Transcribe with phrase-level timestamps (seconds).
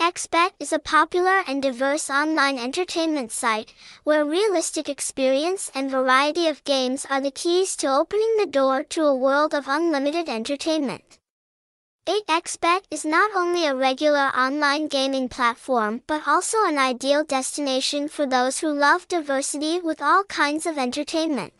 [0.00, 3.74] 8xBet is a popular and diverse online entertainment site
[4.04, 9.02] where realistic experience and variety of games are the keys to opening the door to
[9.02, 11.18] a world of unlimited entertainment.
[12.06, 18.24] 8xBet is not only a regular online gaming platform but also an ideal destination for
[18.24, 21.52] those who love diversity with all kinds of entertainment.